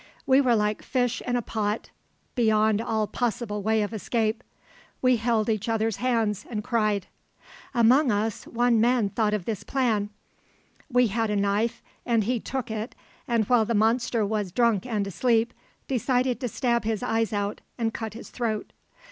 We 0.25 0.41
were 0.41 0.55
like 0.55 0.81
fish 0.81 1.21
in 1.27 1.35
a 1.35 1.43
pot 1.43 1.91
beyond 2.33 2.81
all 2.81 3.05
possible 3.05 3.61
way 3.61 3.83
of 3.83 3.93
escape. 3.93 4.43
We 4.99 5.17
held 5.17 5.47
each 5.47 5.69
other's 5.69 5.97
hands, 5.97 6.43
and 6.49 6.63
cried. 6.63 7.05
"Among 7.75 8.09
us, 8.11 8.45
one 8.45 8.81
man 8.81 9.09
thought 9.09 9.35
of 9.35 9.45
this 9.45 9.61
plan: 9.63 10.09
We 10.91 11.05
had 11.09 11.29
a 11.29 11.35
knife 11.35 11.83
and 12.03 12.23
he 12.23 12.39
took 12.39 12.71
it, 12.71 12.95
and 13.27 13.45
while 13.45 13.63
the 13.63 13.75
monster 13.75 14.25
was 14.25 14.51
drunk 14.51 14.87
and 14.87 15.05
asleep, 15.05 15.53
decided 15.87 16.39
to 16.39 16.47
stab 16.47 16.83
his 16.83 17.03
eyes 17.03 17.31
out, 17.31 17.61
and 17.77 17.93
cut 17.93 18.15
his 18.15 18.31
throat. 18.31 18.73